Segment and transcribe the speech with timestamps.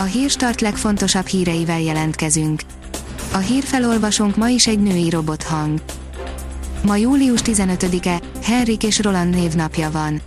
[0.00, 2.62] A hírstart legfontosabb híreivel jelentkezünk.
[3.32, 5.80] A hírfelolvasónk ma is egy női robothang.
[6.82, 10.20] Ma július 15-e, Henrik és Roland névnapja van.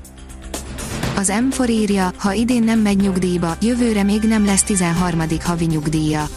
[1.16, 5.22] Az M4 írja, ha idén nem megy nyugdíjba, jövőre még nem lesz 13.
[5.44, 6.30] havi nyugdíja.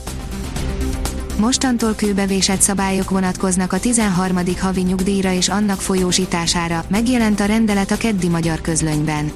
[1.39, 4.39] Mostantól kőbevésett szabályok vonatkoznak a 13.
[4.61, 9.33] havi nyugdíjra és annak folyósítására, megjelent a rendelet a keddi magyar közlönyben.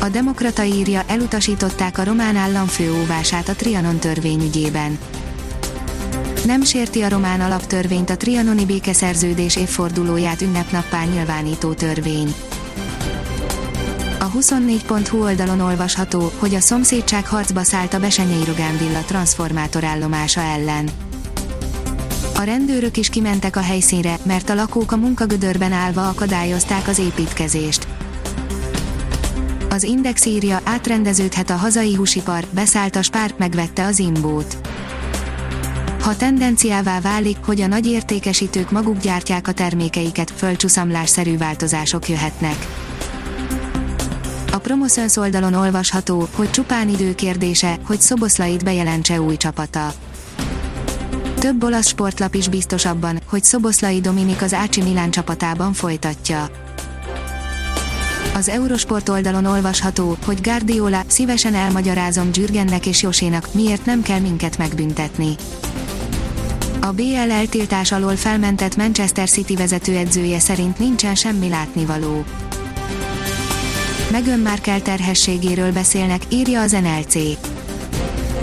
[0.00, 4.98] A Demokrata írja, elutasították a román állam főóvását a Trianon törvényügyében.
[6.44, 12.34] Nem sérti a román alaptörvényt a trianoni békeszerződés évfordulóját ünnepnappá nyilvánító törvény.
[14.18, 19.24] A 24.hu oldalon olvasható, hogy a szomszédság harcba szállt a Besenyei Rogán Villa
[19.84, 20.88] állomása ellen.
[22.36, 27.97] A rendőrök is kimentek a helyszínre, mert a lakók a munkagödörben állva akadályozták az építkezést.
[29.78, 34.56] Az Index írja, átrendeződhet a hazai húsipar, beszállt a spár, megvette az imbót.
[36.02, 42.66] Ha tendenciává válik, hogy a nagy értékesítők maguk gyártják a termékeiket, földcsúszamlásszerű változások jöhetnek.
[44.52, 49.92] A Promoszöns oldalon olvasható, hogy csupán idő kérdése, hogy Szoboszlait bejelentse új csapata.
[51.38, 56.50] Több olasz sportlap is biztos abban, hogy Szoboszlai Dominik az Ácsi Milán csapatában folytatja.
[58.38, 64.58] Az Eurosport oldalon olvasható, hogy Guardiola szívesen elmagyarázom Gyürgennek és Josénak, miért nem kell minket
[64.58, 65.34] megbüntetni.
[66.80, 72.24] A BL eltiltás alól felmentett Manchester City vezetőedzője szerint nincsen semmi látnivaló.
[74.10, 77.14] Megön Markle terhességéről beszélnek, írja az NLC.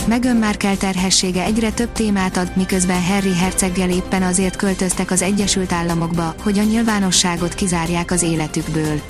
[0.07, 5.71] Megön Markle terhessége egyre több témát ad, miközben Harry herceggel éppen azért költöztek az Egyesült
[5.71, 9.01] Államokba, hogy a nyilvánosságot kizárják az életükből.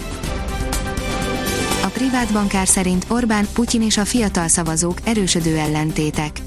[1.95, 6.41] Privát bankár szerint Orbán, Putyin és a fiatal szavazók erősödő ellentétek.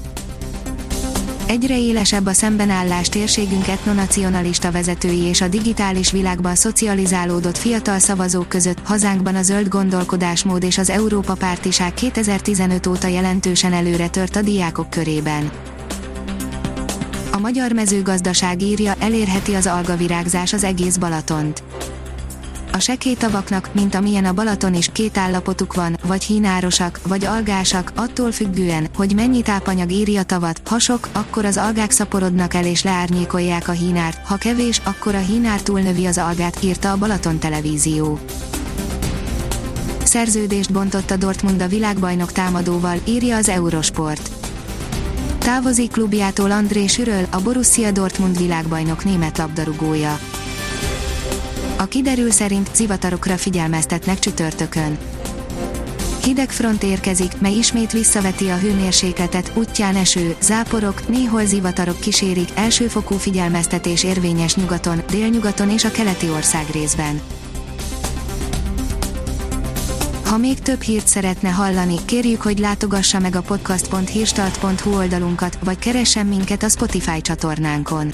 [1.45, 8.79] Egyre élesebb a szembenállás térségünk etnonacionalista vezetői és a digitális világban szocializálódott fiatal szavazók között,
[8.83, 14.89] hazánkban a zöld gondolkodásmód és az Európa pártiság 2015 óta jelentősen előre tört a diákok
[14.89, 15.51] körében.
[17.31, 21.63] A magyar mezőgazdaság írja, elérheti az algavirágzás az egész Balatont
[22.71, 27.91] a sekély tavaknak, mint amilyen a Balaton is, két állapotuk van, vagy hínárosak, vagy algásak,
[27.95, 32.65] attól függően, hogy mennyi tápanyag éri a tavat, ha sok, akkor az algák szaporodnak el
[32.65, 37.39] és leárnyékolják a hínárt, ha kevés, akkor a hínár túlnövi az algát, írta a Balaton
[37.39, 38.19] televízió.
[40.03, 44.29] Szerződést bontott a Dortmund a világbajnok támadóval, írja az Eurosport.
[45.37, 50.19] Távozik klubjától André Süröl, a Borussia Dortmund világbajnok német labdarúgója.
[51.79, 54.97] A kiderül szerint zivatarokra figyelmeztetnek csütörtökön.
[56.23, 63.15] Hideg front érkezik, mely ismét visszaveti a hőmérsékletet, útján eső, záporok, néhol zivatarok kísérik, elsőfokú
[63.15, 67.21] figyelmeztetés érvényes nyugaton, délnyugaton és a keleti ország részben.
[70.25, 76.25] Ha még több hírt szeretne hallani, kérjük, hogy látogassa meg a podcast.hírstart.hu oldalunkat, vagy keressen
[76.25, 78.13] minket a Spotify csatornánkon